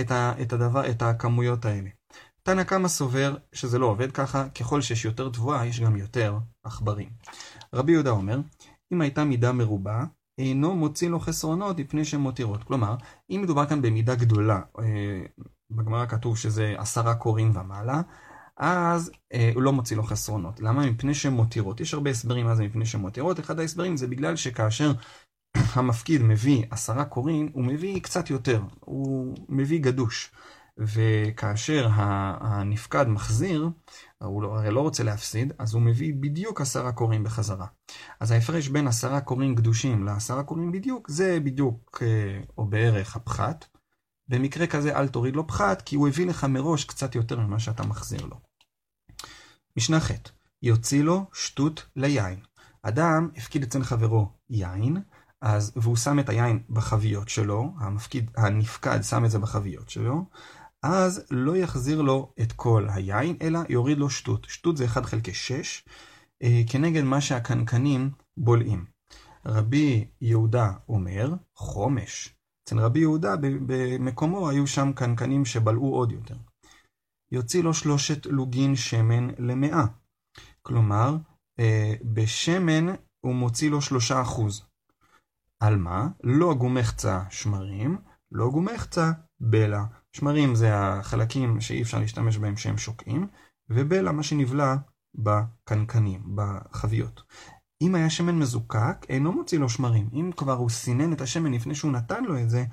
את, 0.00 0.10
ה, 0.10 0.32
את, 0.42 0.52
הדבר, 0.52 0.90
את 0.90 1.02
הכמויות 1.02 1.64
האלה. 1.64 1.88
תנא 2.42 2.62
קמא 2.62 2.88
סובר 2.88 3.36
שזה 3.52 3.78
לא 3.78 3.86
עובד 3.86 4.12
ככה, 4.12 4.48
ככל 4.48 4.80
שיש 4.80 5.04
יותר 5.04 5.28
תבואה, 5.28 5.66
יש 5.66 5.80
גם 5.80 5.96
יותר 5.96 6.38
עכברים. 6.64 7.08
רבי 7.74 7.92
יהודה 7.92 8.10
אומר, 8.10 8.38
אם 8.92 9.00
הייתה 9.00 9.24
מידה 9.24 9.52
מרובה, 9.52 10.04
אינו 10.38 10.76
מוציא 10.76 11.08
לו 11.08 11.20
חסרונות 11.20 11.80
מפני 11.80 12.04
שהן 12.04 12.20
מותירות. 12.20 12.64
כלומר, 12.64 12.96
אם 13.30 13.40
מדובר 13.42 13.66
כאן 13.66 13.82
במידה 13.82 14.14
גדולה, 14.14 14.60
אה, 14.78 15.22
בגמרא 15.70 16.06
כתוב 16.06 16.38
שזה 16.38 16.74
עשרה 16.78 17.14
קוראים 17.14 17.56
ומעלה, 17.56 18.02
אז 18.56 19.10
אה, 19.32 19.50
הוא 19.54 19.62
לא 19.62 19.72
מוציא 19.72 19.96
לו 19.96 20.02
חסרונות. 20.02 20.60
למה? 20.60 20.90
מפני 20.90 21.14
שהן 21.14 21.32
מותירות. 21.32 21.80
יש 21.80 21.94
הרבה 21.94 22.10
הסברים 22.10 22.46
מה 22.46 22.54
זה 22.54 22.64
מפני 22.64 22.86
שהן 22.86 23.00
מותירות. 23.00 23.40
אחד 23.40 23.60
ההסברים 23.60 23.96
זה 23.96 24.06
בגלל 24.06 24.36
שכאשר 24.36 24.92
המפקיד 25.74 26.22
מביא 26.22 26.64
עשרה 26.70 27.04
קוראים, 27.04 27.50
הוא 27.52 27.64
מביא 27.64 28.00
קצת 28.00 28.30
יותר, 28.30 28.62
הוא 28.80 29.36
מביא 29.48 29.80
גדוש. 29.80 30.32
וכאשר 30.78 31.88
הנפקד 32.40 33.08
מחזיר, 33.08 33.68
הוא 34.18 34.42
לא, 34.42 34.58
הרי 34.58 34.70
לא 34.70 34.80
רוצה 34.80 35.02
להפסיד, 35.02 35.52
אז 35.58 35.74
הוא 35.74 35.82
מביא 35.82 36.14
בדיוק 36.20 36.60
עשרה 36.60 36.92
קוראים 36.92 37.24
בחזרה. 37.24 37.66
אז 38.20 38.30
ההפרש 38.30 38.68
בין 38.68 38.86
עשרה 38.86 39.20
קוראים 39.20 39.54
קדושים 39.54 40.04
לעשרה 40.04 40.42
קוראים 40.42 40.72
בדיוק, 40.72 41.10
זה 41.10 41.38
בדיוק 41.40 42.02
אה, 42.02 42.40
או 42.58 42.66
בערך 42.66 43.16
הפחת. 43.16 43.66
במקרה 44.28 44.66
כזה 44.66 44.96
אל 44.96 45.08
תוריד 45.08 45.36
לו 45.36 45.46
פחת, 45.46 45.82
כי 45.82 45.96
הוא 45.96 46.08
הביא 46.08 46.26
לך 46.26 46.44
מראש 46.44 46.84
קצת 46.84 47.14
יותר 47.14 47.40
ממה 47.40 47.58
שאתה 47.58 47.86
מחזיר 47.86 48.26
לו. 48.26 48.36
משנה 49.76 50.00
ח' 50.00 50.10
יוציא 50.62 51.02
לו 51.02 51.24
שטות 51.32 51.86
ליין. 51.96 52.38
אדם 52.82 53.28
הפקיד 53.36 53.62
אצל 53.62 53.84
חברו 53.84 54.28
יין, 54.50 54.96
אז, 55.40 55.72
והוא 55.76 55.96
שם 55.96 56.18
את 56.18 56.28
היין 56.28 56.62
בחביות 56.70 57.28
שלו, 57.28 57.74
המפקיד, 57.78 58.30
הנפקד 58.36 59.02
שם 59.02 59.24
את 59.24 59.30
זה 59.30 59.38
בחביות 59.38 59.90
שלו, 59.90 60.24
אז 60.82 61.24
לא 61.30 61.56
יחזיר 61.56 62.02
לו 62.02 62.32
את 62.42 62.52
כל 62.52 62.86
היין, 62.90 63.36
אלא 63.42 63.60
יוריד 63.68 63.98
לו 63.98 64.10
שטות. 64.10 64.46
שטות 64.50 64.76
זה 64.76 64.84
1 64.84 65.06
חלקי 65.06 65.34
6, 65.34 65.84
אה, 66.42 66.62
כנגד 66.66 67.02
מה 67.02 67.20
שהקנקנים 67.20 68.10
בולעים. 68.36 68.84
רבי 69.46 70.04
יהודה 70.20 70.72
אומר, 70.88 71.34
חומש. 71.54 72.36
אצל 72.64 72.78
רבי 72.78 72.98
יהודה 72.98 73.34
במקומו 73.40 74.48
היו 74.48 74.66
שם 74.66 74.92
קנקנים 74.92 75.44
שבלעו 75.44 75.94
עוד 75.94 76.12
יותר. 76.12 76.36
יוציא 77.32 77.62
לו 77.62 77.74
שלושת 77.74 78.26
לוגין 78.26 78.76
שמן 78.76 79.28
למאה. 79.38 79.84
כלומר, 80.62 81.16
אה, 81.58 81.94
בשמן 82.04 82.94
הוא 83.20 83.34
מוציא 83.34 83.70
לו 83.70 83.80
שלושה 83.80 84.22
אחוז. 84.22 84.62
על 85.60 85.76
מה? 85.76 86.08
לא 86.24 86.54
גומחצה 86.54 87.22
שמרים, 87.30 87.98
לא 88.32 88.48
גומחצה 88.50 89.10
בלע. 89.40 89.82
שמרים 90.16 90.54
זה 90.54 90.74
החלקים 90.74 91.60
שאי 91.60 91.82
אפשר 91.82 91.98
להשתמש 91.98 92.38
בהם 92.38 92.56
שהם 92.56 92.78
שוקעים, 92.78 93.26
ובלע 93.70 94.12
מה 94.12 94.22
שנבלע 94.22 94.76
בקנקנים, 95.14 96.22
בחביות. 96.34 97.22
אם 97.82 97.94
היה 97.94 98.10
שמן 98.10 98.38
מזוקק, 98.38 99.06
אינו 99.08 99.32
מוציא 99.32 99.58
לו 99.58 99.68
שמרים. 99.68 100.08
אם 100.12 100.30
כבר 100.36 100.52
הוא 100.52 100.70
סינן 100.70 101.12
את 101.12 101.20
השמן 101.20 101.52
לפני 101.52 101.74
שהוא 101.74 101.92
נתן 101.92 102.24
לו 102.24 102.40
את 102.40 102.50
זה, 102.50 102.64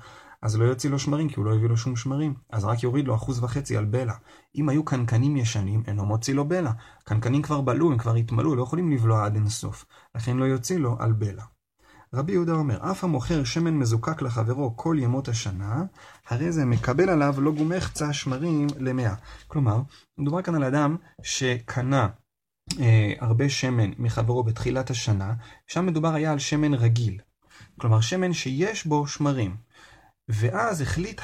אז 0.42 0.56
לא 0.56 0.64
יוציא 0.64 0.90
לו 0.90 0.98
שמרים, 0.98 1.28
כי 1.28 1.34
הוא 1.36 1.44
לא 1.44 1.54
הביא 1.54 1.68
לו 1.68 1.76
שום 1.76 1.96
שמרים. 1.96 2.34
אז 2.52 2.64
רק 2.64 2.82
יוריד 2.82 3.06
לו 3.06 3.14
אחוז 3.14 3.44
וחצי 3.44 3.76
על 3.76 3.84
בלע. 3.84 4.14
אם 4.56 4.68
היו 4.68 4.84
קנקנים 4.84 5.36
ישנים, 5.36 5.82
אינו 5.86 6.06
מוציא 6.06 6.34
לו 6.34 6.48
בלע. 6.48 6.70
קנקנים 7.04 7.42
כבר 7.42 7.60
בלעו, 7.60 7.92
הם 7.92 7.98
כבר 7.98 8.14
התמלאו, 8.14 8.54
לא 8.54 8.62
יכולים 8.62 8.92
לבלוע 8.92 9.24
עד 9.24 9.34
אינסוף. 9.34 9.84
לכן 10.14 10.36
לא 10.36 10.44
יוציא 10.44 10.78
לו 10.78 10.96
על 10.98 11.12
בלע. 11.12 11.44
רבי 12.14 12.32
יהודה 12.32 12.52
אומר, 12.52 12.90
אף 12.90 13.04
המוכר 13.04 13.44
שמן 13.44 13.74
מזוקק 13.74 14.22
לחברו 14.22 14.76
כל 14.76 14.96
ימות 15.00 15.28
השנה, 15.28 15.84
הרי 16.28 16.52
זה 16.52 16.64
מקבל 16.64 17.10
עליו 17.10 17.40
לא 17.40 17.52
גומך 17.52 17.92
צע 17.92 18.12
שמרים 18.12 18.66
למאה. 18.78 19.14
כלומר, 19.48 19.82
מדובר 20.18 20.42
כאן 20.42 20.54
על 20.54 20.64
אדם 20.64 20.96
שקנה 21.22 22.08
אה, 22.80 23.12
הרבה 23.20 23.48
שמן 23.48 23.90
מחברו 23.98 24.42
בתחילת 24.42 24.90
השנה, 24.90 25.34
שם 25.66 25.86
מדובר 25.86 26.14
היה 26.14 26.32
על 26.32 26.38
שמן 26.38 26.74
רגיל. 26.74 27.20
כלומר, 27.80 28.00
שמן 28.00 28.32
שיש 28.32 28.86
בו 28.86 29.06
שמרים. 29.06 29.56
ואז 30.28 30.80
החליט 30.80 31.20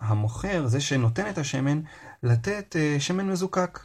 המוכר, 0.00 0.66
זה 0.66 0.80
שנותן 0.80 1.30
את 1.30 1.38
השמן, 1.38 1.80
לתת 2.22 2.76
אה, 2.78 2.96
שמן 3.00 3.26
מזוקק. 3.26 3.78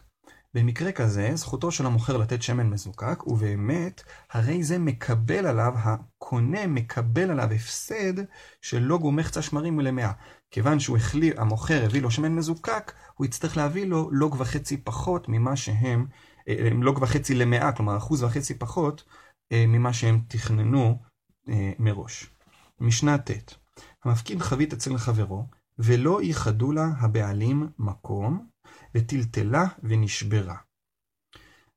במקרה 0.55 0.91
כזה, 0.91 1.31
זכותו 1.35 1.71
של 1.71 1.85
המוכר 1.85 2.17
לתת 2.17 2.41
שמן 2.41 2.69
מזוקק, 2.69 3.27
ובאמת, 3.27 4.03
הרי 4.31 4.63
זה 4.63 4.77
מקבל 4.77 5.45
עליו, 5.45 5.73
הקונה 5.75 6.67
מקבל 6.67 7.31
עליו 7.31 7.51
הפסד 7.51 8.13
של 8.61 8.79
לא 8.79 8.97
גומך 8.97 9.29
צע 9.29 9.41
שמרים 9.41 9.77
ולמאה. 9.77 10.11
כיוון 10.51 10.79
שהוא 10.79 10.97
החליט, 10.97 11.39
המוכר 11.39 11.85
הביא 11.85 12.01
לו 12.01 12.11
שמן 12.11 12.35
מזוקק, 12.35 12.93
הוא 13.15 13.25
יצטרך 13.25 13.57
להביא 13.57 13.85
לו 13.85 14.09
לוג 14.11 14.35
וחצי 14.39 14.77
פחות 14.77 15.29
ממה 15.29 15.55
שהם, 15.55 16.07
אה, 16.47 16.69
לוג 16.81 16.99
וחצי 17.01 17.35
למאה, 17.35 17.71
כלומר 17.71 17.97
אחוז 17.97 18.23
וחצי 18.23 18.53
פחות 18.53 19.03
אה, 19.51 19.65
ממה 19.67 19.93
שהם 19.93 20.21
תכננו 20.27 20.97
מראש. 21.79 22.29
משנה 22.79 23.17
ט' 23.17 23.55
המפקיד 24.05 24.41
חבית 24.41 24.73
אצל 24.73 24.97
חברו, 24.97 25.45
ולא 25.79 26.21
ייחדו 26.21 26.71
לה 26.71 26.87
הבעלים 26.99 27.69
מקום, 27.79 28.54
וטלטלה 28.95 29.65
ונשברה. 29.83 30.55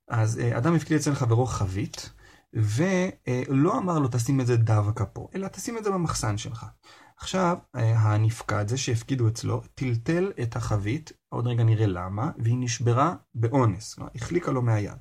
אז 0.08 0.38
אה, 0.38 0.58
אדם 0.58 0.75
הפקיד 0.75 0.96
אצל 0.96 1.14
חברו 1.14 1.46
חבית, 1.46 2.10
ולא 2.52 3.78
אמר 3.78 3.98
לו 3.98 4.08
תשים 4.08 4.40
את 4.40 4.46
זה 4.46 4.56
דווקא 4.56 5.04
פה, 5.12 5.28
אלא 5.34 5.48
תשים 5.48 5.78
את 5.78 5.84
זה 5.84 5.90
במחסן 5.90 6.38
שלך. 6.38 6.66
עכשיו, 7.16 7.56
אה, 7.76 7.98
הנפקד, 7.98 8.68
זה 8.68 8.76
שהפקידו 8.76 9.28
אצלו, 9.28 9.62
טלטל 9.75 10.32
את 10.42 10.56
החבית, 10.56 11.12
עוד 11.28 11.46
רגע 11.46 11.64
נראה 11.64 11.87
למה, 11.87 12.30
והיא 12.38 12.56
נשברה 12.58 13.14
באונס, 13.34 13.94
כלומר, 13.94 14.10
החליקה 14.14 14.50
לו 14.50 14.62
מהיד. 14.62 14.98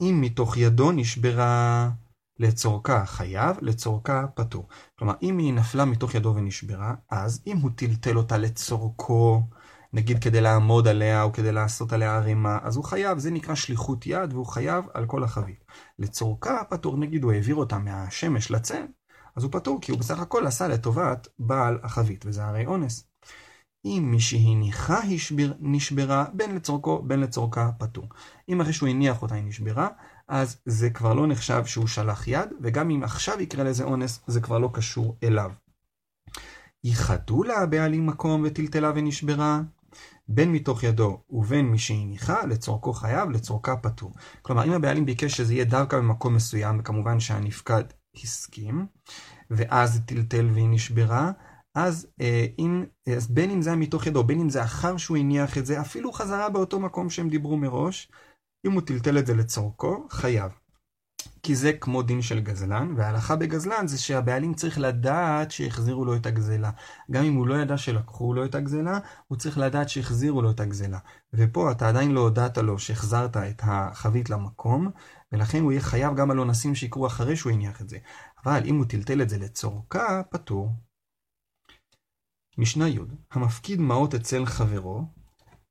אם 0.00 0.18
מתוך 0.20 0.56
ידו 0.56 0.92
נשברה 0.92 1.90
לצורכה 2.38 3.06
חייב, 3.06 3.56
לצורכה 3.62 4.26
פטור. 4.34 4.68
כלומר, 4.98 5.14
אם 5.22 5.38
היא 5.38 5.52
נפלה 5.52 5.84
מתוך 5.84 6.14
ידו 6.14 6.34
ונשברה, 6.36 6.94
אז 7.10 7.42
אם 7.46 7.56
הוא 7.56 7.70
טלטל 7.76 8.16
אותה 8.16 8.38
לצורכו, 8.38 9.42
נגיד 9.92 10.22
כדי 10.24 10.40
לעמוד 10.40 10.88
עליה 10.88 11.22
או 11.22 11.32
כדי 11.32 11.52
לעשות 11.52 11.92
עליה 11.92 12.16
ערימה, 12.16 12.58
אז 12.62 12.76
הוא 12.76 12.84
חייב, 12.84 13.18
זה 13.18 13.30
נקרא 13.30 13.54
שליחות 13.54 14.06
יד, 14.06 14.32
והוא 14.32 14.46
חייב 14.46 14.84
על 14.94 15.06
כל 15.06 15.24
החבית. 15.24 15.64
לצורכה 15.98 16.62
פטור, 16.70 16.96
נגיד 16.96 17.24
הוא 17.24 17.32
העביר 17.32 17.54
אותה 17.54 17.78
מהשמש 17.78 18.50
לצל, 18.50 18.82
אז 19.36 19.42
הוא 19.42 19.52
פטור, 19.52 19.78
כי 19.80 19.92
הוא 19.92 20.00
בסך 20.00 20.18
הכל 20.18 20.46
עשה 20.46 20.68
לטובת 20.68 21.28
בעל 21.38 21.78
החבית, 21.82 22.24
וזה 22.26 22.44
הרי 22.44 22.66
אונס. 22.66 23.08
אם 23.84 24.08
מי 24.10 24.20
שהניחה 24.20 25.00
נשברה, 25.60 26.24
בין 26.32 26.54
לצורכו, 26.54 27.02
בין 27.02 27.20
לצורכה 27.20 27.70
פטור. 27.78 28.08
אם 28.48 28.60
אחרי 28.60 28.72
שהוא 28.72 28.88
הניח 28.88 29.22
אותה 29.22 29.34
היא 29.34 29.44
נשברה, 29.44 29.88
אז 30.28 30.60
זה 30.64 30.90
כבר 30.90 31.14
לא 31.14 31.26
נחשב 31.26 31.64
שהוא 31.64 31.86
שלח 31.86 32.28
יד, 32.28 32.48
וגם 32.62 32.90
אם 32.90 33.02
עכשיו 33.02 33.40
יקרה 33.40 33.64
לזה 33.64 33.84
אונס, 33.84 34.20
זה 34.26 34.40
כבר 34.40 34.58
לא 34.58 34.70
קשור 34.72 35.16
אליו. 35.22 35.52
ייחדו 36.84 37.42
לה 37.42 37.58
הבעלים 37.58 38.06
מקום 38.06 38.42
וטלטלה 38.44 38.92
ונשברה, 38.94 39.60
בין 40.28 40.52
מתוך 40.52 40.82
ידו 40.82 41.22
ובין 41.30 41.66
מי 41.66 41.78
שהניחה, 41.78 42.46
לצורכו 42.46 42.92
חייב, 42.92 43.30
לצורכה 43.30 43.76
פטור. 43.76 44.12
כלומר, 44.42 44.64
אם 44.64 44.72
הבעלים 44.72 45.06
ביקש 45.06 45.36
שזה 45.36 45.54
יהיה 45.54 45.64
דווקא 45.64 45.96
במקום 45.96 46.34
מסוים, 46.34 46.80
וכמובן 46.80 47.20
שהנפקד 47.20 47.84
הסכים, 48.22 48.86
ואז 49.50 50.00
טלטל 50.06 50.50
והיא 50.52 50.68
נשברה, 50.68 51.30
אז, 51.74 52.06
אה, 52.20 52.46
אם, 52.58 52.84
אז 53.16 53.28
בין 53.30 53.50
אם 53.50 53.62
זה 53.62 53.70
היה 53.70 53.76
מתוך 53.76 54.06
ידו, 54.06 54.24
בין 54.24 54.40
אם 54.40 54.50
זה 54.50 54.62
אחר 54.62 54.96
שהוא 54.96 55.16
הניח 55.16 55.58
את 55.58 55.66
זה, 55.66 55.80
אפילו 55.80 56.12
חזרה 56.12 56.48
באותו 56.48 56.80
מקום 56.80 57.10
שהם 57.10 57.28
דיברו 57.28 57.56
מראש, 57.56 58.10
אם 58.66 58.72
הוא 58.72 58.82
טלטל 58.82 59.18
את 59.18 59.26
זה 59.26 59.34
לצורכו, 59.34 60.06
חייב. 60.10 60.52
כי 61.42 61.54
זה 61.54 61.72
כמו 61.72 62.02
דין 62.02 62.22
של 62.22 62.40
גזלן, 62.40 62.94
וההלכה 62.96 63.36
בגזלן 63.36 63.86
זה 63.86 63.98
שהבעלים 63.98 64.54
צריך 64.54 64.78
לדעת 64.78 65.50
שהחזירו 65.50 66.04
לו 66.04 66.16
את 66.16 66.26
הגזלה. 66.26 66.70
גם 67.10 67.24
אם 67.24 67.34
הוא 67.34 67.46
לא 67.46 67.54
ידע 67.54 67.76
שלקחו 67.76 68.34
לו 68.34 68.44
את 68.44 68.54
הגזלה, 68.54 68.98
הוא 69.28 69.38
צריך 69.38 69.58
לדעת 69.58 69.88
שהחזירו 69.88 70.42
לו 70.42 70.50
את 70.50 70.60
הגזלה. 70.60 70.98
ופה 71.34 71.72
אתה 71.72 71.88
עדיין 71.88 72.10
לא 72.10 72.20
הודעת 72.20 72.58
לו 72.58 72.78
שהחזרת 72.78 73.36
את 73.36 73.62
החבית 73.64 74.30
למקום, 74.30 74.90
ולכן 75.32 75.60
הוא 75.60 75.72
יהיה 75.72 75.82
חייב 75.82 76.16
גם 76.16 76.30
על 76.30 76.38
אונסים 76.38 76.74
שיקרו 76.74 77.06
אחרי 77.06 77.36
שהוא 77.36 77.52
הניח 77.52 77.80
את 77.80 77.88
זה. 77.88 77.98
אבל 78.44 78.62
אם 78.64 78.76
הוא 78.76 78.84
טלטל 78.84 79.22
את 79.22 79.28
זה 79.28 79.38
לצורכה, 79.38 80.22
פטור. 80.30 80.70
משנה 82.58 82.88
י' 82.88 82.98
המפקיד 83.30 83.80
מעות 83.80 84.14
אצל 84.14 84.46
חברו, 84.46 85.17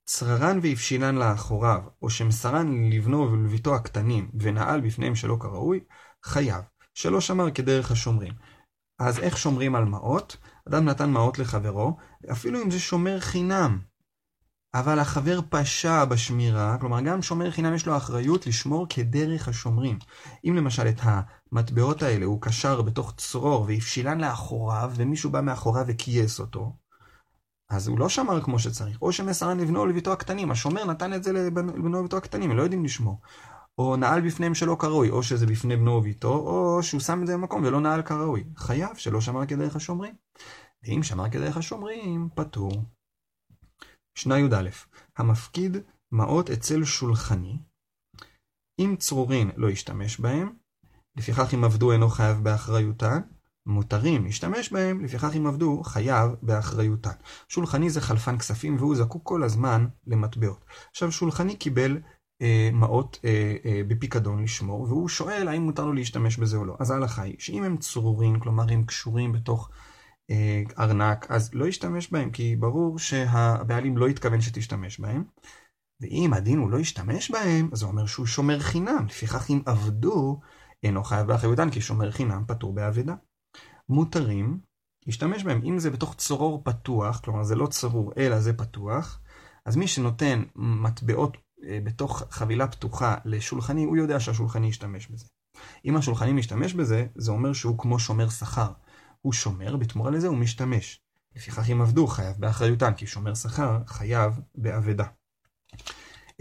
צררן 0.09 0.59
והפשילן 0.63 1.15
לאחוריו, 1.15 1.81
או 2.01 2.09
שמסרן 2.09 2.89
לבנו 2.89 3.31
ולביתו 3.31 3.75
הקטנים, 3.75 4.31
ונעל 4.39 4.81
בפניהם 4.81 5.15
שלא 5.15 5.37
כראוי, 5.39 5.79
חייב. 6.23 6.63
שלא 6.93 7.21
שמר 7.21 7.51
כדרך 7.51 7.91
השומרים. 7.91 8.33
אז 8.99 9.19
איך 9.19 9.37
שומרים 9.37 9.75
על 9.75 9.85
מעות? 9.85 10.37
אדם 10.69 10.85
נתן 10.85 11.09
מעות 11.09 11.39
לחברו, 11.39 11.97
אפילו 12.31 12.61
אם 12.63 12.71
זה 12.71 12.79
שומר 12.79 13.19
חינם. 13.19 13.79
אבל 14.73 14.99
החבר 14.99 15.39
פשע 15.49 16.05
בשמירה, 16.05 16.77
כלומר 16.79 17.01
גם 17.01 17.21
שומר 17.21 17.51
חינם 17.51 17.73
יש 17.75 17.85
לו 17.85 17.97
אחריות 17.97 18.47
לשמור 18.47 18.87
כדרך 18.89 19.47
השומרים. 19.47 19.99
אם 20.45 20.55
למשל 20.55 20.87
את 20.87 21.01
המטבעות 21.01 22.01
האלה 22.01 22.25
הוא 22.25 22.41
קשר 22.41 22.81
בתוך 22.81 23.13
צרור 23.17 23.65
והפשילן 23.67 24.21
לאחוריו, 24.21 24.91
ומישהו 24.95 25.29
בא 25.29 25.41
מאחוריו 25.41 25.85
וכייס 25.87 26.39
אותו, 26.39 26.75
אז 27.69 27.88
הוא 27.88 28.00
לא 28.00 28.09
שמר 28.09 28.41
כמו 28.41 28.59
שצריך. 28.59 29.01
או 29.01 29.12
שמסרן 29.12 29.59
לבנו 29.59 29.79
או 29.79 29.86
לביתו 29.86 30.13
הקטנים, 30.13 30.51
השומר 30.51 30.86
נתן 30.86 31.13
את 31.13 31.24
זה 31.24 31.33
לבנו 31.33 32.00
וביתו 32.00 32.17
הקטנים, 32.17 32.51
הם 32.51 32.57
לא 32.57 32.62
יודעים 32.62 32.86
לשמור. 32.86 33.21
או 33.77 33.95
נעל 33.95 34.21
בפניהם 34.21 34.55
שלא 34.55 34.77
כראוי, 34.79 35.09
או 35.09 35.24
שזה 35.24 35.45
בפני 35.45 35.77
בנו 35.77 35.91
וביתו, 35.91 36.33
או 36.33 36.83
שהוא 36.83 37.01
שם 37.01 37.21
את 37.21 37.27
זה 37.27 37.33
במקום 37.33 37.63
ולא 37.63 37.81
נעל 37.81 38.01
כראוי. 38.01 38.43
חייב 38.55 38.95
שלא 38.95 39.21
שמר 39.21 39.45
כדרך 39.45 39.75
השומרים. 39.75 40.15
ואם 40.83 41.03
שמר 41.03 41.29
כדרך 41.29 41.57
השומרים, 41.57 42.29
פטור. 42.36 42.71
משנה 44.17 44.39
י"א 44.39 44.69
המפקיד 45.17 45.77
מעות 46.12 46.50
אצל 46.50 46.83
שולחני, 46.83 47.57
אם 48.79 48.95
צרורין 49.00 49.51
לא 49.55 49.69
ישתמש 49.69 50.19
בהם, 50.19 50.53
לפיכך 51.15 51.53
אם 51.53 51.63
עבדו 51.63 51.91
אינו 51.91 52.09
חייב 52.09 52.38
באחריותן, 52.43 53.21
מותרים 53.67 54.25
להשתמש 54.25 54.74
בהם, 54.74 55.01
לפיכך 55.01 55.36
אם 55.38 55.47
עבדו, 55.47 55.83
חייב 55.83 56.31
באחריותן. 56.41 57.12
שולחני 57.47 57.89
זה 57.89 58.01
חלפן 58.01 58.38
כספים 58.38 58.75
והוא 58.75 58.95
זקוק 58.95 59.21
כל 59.24 59.43
הזמן 59.43 59.88
למטבעות. 60.07 60.65
עכשיו 60.91 61.12
שולחני 61.12 61.55
קיבל 61.55 61.97
אה, 62.41 62.69
מעות 62.74 63.19
אה, 63.25 63.55
אה, 63.65 63.81
בפיקדון 63.88 64.43
לשמור, 64.43 64.81
והוא 64.81 65.09
שואל 65.09 65.47
האם 65.47 65.62
מותר 65.62 65.86
לו 65.86 65.93
להשתמש 65.93 66.38
בזה 66.38 66.57
או 66.57 66.65
לא. 66.65 66.75
אז 66.79 66.91
ההלכה 66.91 67.21
היא 67.21 67.36
שאם 67.39 67.63
הם 67.63 67.77
צרורים, 67.77 68.39
כלומר 68.39 68.65
הם 68.69 68.83
קשורים 68.83 69.31
בתוך 69.31 69.69
אה, 70.29 70.63
ארנק, 70.79 71.25
אז 71.29 71.53
לא 71.53 71.65
ישתמש 71.65 72.12
בהם, 72.12 72.31
כי 72.31 72.55
ברור 72.55 73.00
שהבעלים 73.00 73.97
לא 73.97 74.07
התכוון 74.07 74.41
שתשתמש 74.41 75.00
בהם. 75.00 75.24
ואם 76.01 76.33
הדין 76.33 76.59
הוא 76.59 76.71
לא 76.71 76.77
ישתמש 76.77 77.31
בהם, 77.31 77.69
אז 77.71 77.79
זה 77.79 77.86
אומר 77.86 78.05
שהוא 78.05 78.25
שומר 78.25 78.59
חינם. 78.59 79.05
לפיכך 79.05 79.50
אם 79.50 79.62
עבדו, 79.65 80.39
אינו 80.83 81.03
חייב 81.03 81.27
באחריותן, 81.27 81.69
כי 81.69 81.81
שומר 81.81 82.12
חינם 82.12 82.43
פטור 82.47 82.74
באבדה. 82.74 83.13
מותרים 83.89 84.60
להשתמש 85.06 85.44
בהם. 85.44 85.62
אם 85.63 85.79
זה 85.79 85.89
בתוך 85.89 86.15
צרור 86.15 86.62
פתוח, 86.63 87.20
כלומר 87.20 87.44
זה 87.44 87.56
לא 87.56 87.67
צרור 87.67 88.13
אלא 88.17 88.39
זה 88.39 88.53
פתוח, 88.53 89.20
אז 89.65 89.75
מי 89.75 89.88
שנותן 89.88 90.44
מטבעות 90.56 91.38
אה, 91.63 91.79
בתוך 91.84 92.24
חבילה 92.29 92.67
פתוחה 92.67 93.15
לשולחני, 93.25 93.84
הוא 93.84 93.98
יודע 93.98 94.20
שהשולחני 94.20 94.67
ישתמש 94.67 95.08
בזה. 95.08 95.25
אם 95.86 95.98
השולחני 95.98 96.34
משתמש 96.34 96.74
בזה, 96.74 97.06
זה 97.15 97.32
אומר 97.32 97.53
שהוא 97.53 97.77
כמו 97.77 98.00
שומר 98.00 98.29
שכר. 98.29 98.72
הוא 99.22 99.34
שומר, 99.34 99.77
בתמורה 99.77 100.12
לזה 100.12 100.27
הוא 100.27 100.38
משתמש. 100.38 101.01
לפיכך 101.36 101.70
אם 101.70 101.82
עבדו 101.82 102.08
חייב 102.08 102.36
באחריותן, 102.39 102.94
כי 102.94 103.08
שומר 103.08 103.36
שכר 103.36 103.79
חייב 103.88 104.39
באבדה. 104.56 105.06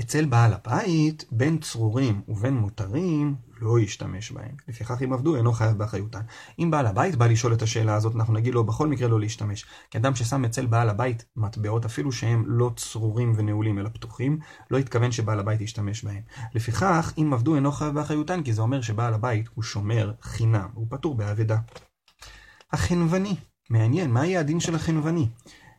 אצל 0.01 0.25
בעל 0.25 0.53
הבית, 0.53 1.25
בין 1.31 1.59
צרורים 1.59 2.23
ובין 2.29 2.55
מותרים, 2.55 3.35
לא 3.61 3.81
ישתמש 3.81 4.33
בהם. 4.33 4.55
לפיכך 4.69 5.03
אם 5.03 5.13
עבדו, 5.13 5.37
אינו 5.37 5.53
חייב 5.53 5.79
באחריותן. 5.79 6.21
אם 6.59 6.71
בעל 6.71 6.87
הבית 6.87 7.17
בא 7.17 7.27
לשאול 7.27 7.53
את 7.53 7.63
השאלה 7.63 7.95
הזאת, 7.95 8.17
אנחנו 8.17 8.35
נגיד 8.35 8.55
לו 8.55 8.65
בכל 8.65 8.89
מקרה 8.89 9.09
לא 9.09 9.21
להשתמש. 9.21 9.65
כי 9.91 9.99
אדם 9.99 10.15
ששם 10.15 10.45
אצל 10.45 10.67
בעל 10.67 10.89
הבית 10.89 11.25
מטבעות, 11.37 11.85
אפילו 11.85 12.13
שהם 12.13 12.45
לא 12.47 12.71
צרורים 12.77 13.33
ונעולים 13.37 13.79
אלא 13.79 13.89
פתוחים, 13.89 14.39
לא 14.71 14.79
התכוון 14.79 15.13
שבעל 15.13 15.41
הבית 15.41 15.61
ישתמש 15.61 16.05
בהם. 16.05 16.23
לפיכך, 16.55 17.13
אם 17.19 17.31
עבדו, 17.33 17.55
אינו 17.55 17.73
חייב 17.73 17.95
באחריותן, 17.95 18.43
כי 18.43 18.53
זה 18.53 18.63
אומר 18.63 18.81
שבעל 18.81 19.15
הבית 19.15 19.49
הוא 19.55 19.65
שומר 19.65 20.13
חינם, 20.23 20.69
הוא 20.75 20.87
פטור 20.91 21.15
באבדה. 21.15 21.59
החנווני, 22.73 23.37
מעניין, 23.71 24.11
מה 24.11 24.27
יהיה 24.27 24.41
הדין 24.41 24.61
של 24.61 24.75
החנווני? 24.75 25.29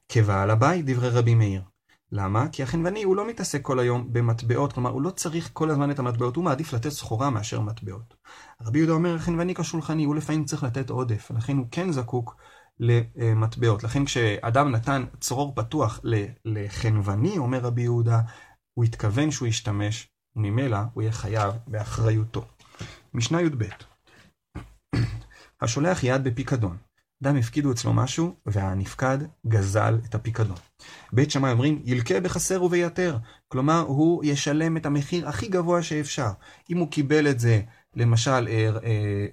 כבעל 0.09 0.49
הבית, 0.49 0.85
דברי 0.85 1.09
רבי 1.09 1.35
מאיר. 1.35 1.61
למה? 2.11 2.47
כי 2.51 2.63
החנווני 2.63 3.03
הוא 3.03 3.15
לא 3.15 3.27
מתעסק 3.27 3.61
כל 3.61 3.79
היום 3.79 4.13
במטבעות, 4.13 4.73
כלומר 4.73 4.89
הוא 4.89 5.01
לא 5.01 5.09
צריך 5.09 5.49
כל 5.53 5.69
הזמן 5.69 5.91
את 5.91 5.99
המטבעות, 5.99 6.35
הוא 6.35 6.43
מעדיף 6.43 6.73
לתת 6.73 6.89
סחורה 6.89 7.29
מאשר 7.29 7.61
מטבעות. 7.61 8.15
רבי 8.61 8.79
יהודה 8.79 8.93
אומר, 8.93 9.15
החנווני 9.15 9.55
כשולחני, 9.55 10.03
הוא 10.03 10.15
לפעמים 10.15 10.45
צריך 10.45 10.63
לתת 10.63 10.89
עודף, 10.89 11.31
לכן 11.35 11.57
הוא 11.57 11.67
כן 11.71 11.91
זקוק 11.91 12.35
למטבעות. 12.79 13.83
לכן 13.83 14.05
כשאדם 14.05 14.71
נתן 14.71 15.05
צרור 15.19 15.55
פתוח 15.55 15.99
לחנווני, 16.45 17.37
אומר 17.37 17.59
רבי 17.59 17.81
יהודה, 17.81 18.21
הוא 18.73 18.85
התכוון 18.85 19.31
שהוא 19.31 19.47
ישתמש, 19.47 20.09
וממילא 20.35 20.77
הוא 20.93 21.01
יהיה 21.01 21.11
חייב 21.11 21.53
באחריותו. 21.67 22.45
משנה 23.13 23.41
י"ב 23.41 23.63
השולח 25.61 26.03
יד 26.03 26.23
בפיקדון. 26.23 26.77
אדם 27.23 27.35
הפקידו 27.35 27.71
אצלו 27.71 27.93
משהו, 27.93 28.35
והנפקד 28.45 29.17
גזל 29.47 29.99
את 30.05 30.15
הפיקדון. 30.15 30.57
בית 31.13 31.31
שמאי 31.31 31.51
אומרים, 31.51 31.81
ילקה 31.85 32.19
בחסר 32.19 32.63
וביתר. 32.63 33.17
כלומר, 33.47 33.79
הוא 33.79 34.23
ישלם 34.25 34.77
את 34.77 34.85
המחיר 34.85 35.29
הכי 35.29 35.47
גבוה 35.47 35.83
שאפשר. 35.83 36.29
אם 36.69 36.77
הוא 36.77 36.91
קיבל 36.91 37.27
את 37.27 37.39
זה, 37.39 37.61
למשל, 37.95 38.47
אה, 38.47 38.69
אה, 38.83 39.25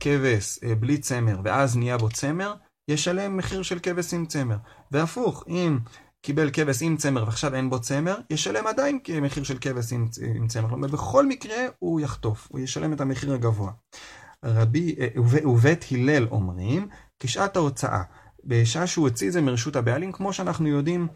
כבש 0.00 0.58
אה, 0.64 0.74
בלי 0.74 0.98
צמר, 0.98 1.40
ואז 1.44 1.76
נהיה 1.76 1.98
בו 1.98 2.08
צמר, 2.08 2.54
ישלם 2.88 3.36
מחיר 3.36 3.62
של 3.62 3.78
כבש 3.78 4.14
עם 4.14 4.26
צמר. 4.26 4.56
והפוך, 4.90 5.44
אם 5.48 5.78
קיבל 6.22 6.50
כבש 6.52 6.82
עם 6.82 6.96
צמר 6.96 7.24
ועכשיו 7.24 7.54
אין 7.54 7.70
בו 7.70 7.80
צמר, 7.80 8.16
ישלם 8.30 8.66
עדיין 8.66 8.98
מחיר 9.22 9.42
של 9.42 9.58
כבש 9.60 9.92
עם, 9.92 10.08
עם 10.34 10.48
צמר. 10.48 10.68
כלומר, 10.68 10.88
בכל 10.88 11.26
מקרה 11.26 11.56
הוא 11.78 12.00
יחטוף, 12.00 12.48
הוא 12.50 12.60
ישלם 12.60 12.92
את 12.92 13.00
המחיר 13.00 13.34
הגבוה. 13.34 13.72
רבי, 14.44 14.96
ובית 15.44 15.84
הלל 15.92 16.26
אומרים, 16.30 16.88
כשעת 17.22 17.56
ההוצאה, 17.56 18.02
בשעה 18.44 18.86
שהוא 18.86 19.08
הוציא 19.08 19.28
את 19.28 19.32
זה 19.32 19.40
מרשות 19.40 19.76
הבעלים, 19.76 20.12
כמו 20.12 20.32
שאנחנו 20.32 20.68
יודעים 20.68 21.08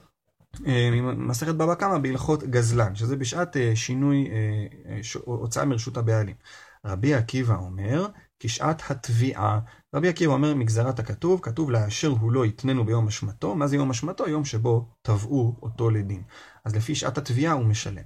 אה, 0.67 0.91
ממסכת 0.91 1.55
בבא 1.55 1.75
קמא 1.75 1.99
בהלכות 1.99 2.43
גזלן, 2.43 2.95
שזה 2.95 3.17
בשעת 3.17 3.57
אה, 3.57 3.77
שינוי, 3.77 4.31
אה, 4.31 5.01
הוצאה 5.25 5.65
מרשות 5.65 5.97
הבעלים. 5.97 6.37
רבי 6.85 7.15
עקיבא 7.15 7.57
אומר, 7.57 8.07
כשעת 8.41 8.83
התביעה. 8.91 9.61
רבי 9.95 10.09
עקיבא 10.09 10.33
אומר 10.33 10.55
מגזרת 10.55 10.99
הכתוב, 10.99 11.41
כתוב 11.43 11.71
לאשר 11.71 12.09
הוא 12.09 12.33
לא 12.33 12.47
יתננו 12.47 12.85
ביום 12.85 13.07
אשמתו, 13.07 13.55
מה 13.55 13.67
זה 13.67 13.77
יום 13.77 13.91
אשמתו? 13.91 14.29
יום 14.29 14.45
שבו 14.45 14.89
תבעו 15.03 15.57
אותו 15.63 15.91
לדין. 15.91 16.23
אז 16.65 16.77
לפי 16.77 16.95
שעת 16.95 17.19
התביעה 17.19 17.53
הוא 17.53 17.65
משלם. 17.65 18.05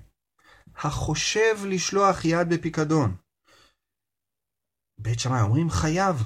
החושב 0.77 1.57
לשלוח 1.67 2.25
יד 2.25 2.49
בפיקדון. 2.49 3.17
בית 4.99 5.21
שמאי 5.21 5.41
אומרים 5.41 5.71
חייב. 5.71 6.25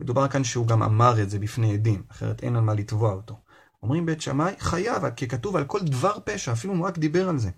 מדובר 0.00 0.28
כאן 0.28 0.44
שהוא 0.44 0.66
גם 0.66 0.82
אמר 0.82 1.22
את 1.22 1.30
זה 1.30 1.38
בפני 1.38 1.74
עדים, 1.74 2.02
אחרת 2.08 2.42
אין 2.42 2.56
על 2.56 2.62
מה 2.62 2.74
לתבוע 2.74 3.12
אותו. 3.12 3.40
אומרים 3.82 4.06
בית 4.06 4.20
שמאי, 4.20 4.54
חייב, 4.58 5.10
כי 5.10 5.28
כתוב 5.28 5.56
על 5.56 5.64
כל 5.64 5.80
דבר 5.80 6.18
פשע, 6.24 6.52
אפילו 6.52 6.72
אם 6.72 6.78
הוא 6.78 6.86
רק 6.86 6.98
דיבר 6.98 7.28
על 7.28 7.38
זה. 7.38 7.50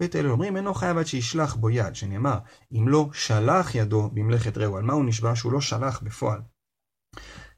בית 0.00 0.16
אלה 0.16 0.28
אומרים, 0.28 0.56
אינו 0.56 0.74
חייב 0.74 0.98
עד 0.98 1.06
שישלח 1.06 1.54
בו 1.54 1.70
יד, 1.70 1.94
שנאמר, 1.94 2.38
אם 2.72 2.88
לא 2.88 3.08
שלח 3.12 3.74
ידו 3.74 4.10
במלאכת 4.14 4.58
רעו, 4.58 4.76
על 4.76 4.82
מה 4.82 4.92
הוא 4.92 5.04
נשבע 5.04 5.36
שהוא 5.36 5.52
לא 5.52 5.60
שלח 5.60 6.00
בפועל. 6.02 6.40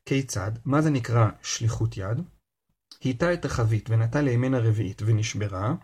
כיצד? 0.04 0.52
מה 0.64 0.82
זה 0.82 0.90
נקרא 0.90 1.28
שליחות 1.42 1.96
יד? 1.96 2.20
היטה 3.00 3.32
את 3.32 3.44
החבית 3.44 3.90
ונטע 3.90 4.20
לימנה 4.20 4.58
רביעית 4.58 5.02
ונשברה, 5.04 5.74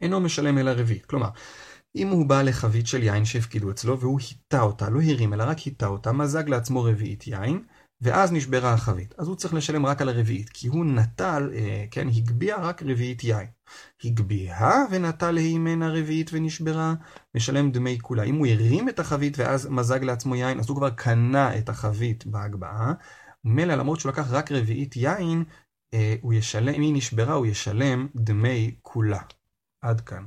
אינו 0.00 0.20
משלם 0.20 0.58
אלא 0.58 0.70
רביעית. 0.70 1.06
כלומר, 1.06 1.28
אם 1.96 2.08
הוא 2.08 2.26
בא 2.26 2.42
לחבית 2.42 2.86
של 2.86 3.02
יין 3.02 3.24
שהפקידו 3.24 3.70
אצלו 3.70 4.00
והוא 4.00 4.20
היטה 4.20 4.60
אותה, 4.60 4.90
לא 4.90 5.00
הרים 5.02 5.34
אלא 5.34 5.44
רק 5.44 5.58
היטה 5.58 5.86
אותה, 5.86 6.12
מזג 6.12 6.48
לעצמו 6.48 6.82
רביעית 6.82 7.26
יין, 7.26 7.62
ואז 8.00 8.32
נשברה 8.32 8.72
החבית. 8.72 9.14
אז 9.18 9.28
הוא 9.28 9.36
צריך 9.36 9.54
לשלם 9.54 9.86
רק 9.86 10.02
על 10.02 10.08
הרביעית, 10.08 10.48
כי 10.48 10.68
הוא 10.68 10.84
נטל, 10.84 11.50
אה, 11.54 11.84
כן, 11.90 12.08
הגביה 12.08 12.56
רק 12.56 12.82
רביעית 12.82 13.24
יין. 13.24 13.46
הגביה 14.04 14.84
ונטל 14.90 15.30
להימנה 15.30 15.90
רביעית 15.90 16.30
ונשברה, 16.32 16.94
משלם 17.34 17.70
דמי 17.70 17.98
כולה. 18.02 18.22
אם 18.22 18.34
הוא 18.34 18.46
הרים 18.46 18.88
את 18.88 18.98
החבית 18.98 19.38
ואז 19.38 19.66
מזג 19.70 20.04
לעצמו 20.04 20.36
יין, 20.36 20.60
אז 20.60 20.68
הוא 20.68 20.76
כבר 20.76 20.90
קנה 20.90 21.58
את 21.58 21.68
החבית 21.68 22.26
בהגבהה. 22.26 22.92
מילא 23.44 23.74
למרות 23.74 24.00
שהוא 24.00 24.12
לקח 24.12 24.30
רק 24.30 24.52
רביעית 24.52 24.96
יין, 24.96 25.44
אה, 25.94 26.14
הוא 26.20 26.32
ישלם, 26.32 26.74
אם 26.74 26.82
היא 26.82 26.94
נשברה 26.94 27.34
הוא 27.34 27.46
ישלם 27.46 28.08
דמי 28.14 28.74
כולה. 28.82 29.20
עד 29.82 30.00
כאן. 30.00 30.24